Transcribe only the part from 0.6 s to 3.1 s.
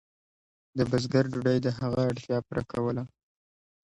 د بزګر ډوډۍ د هغه اړتیا پوره کوله.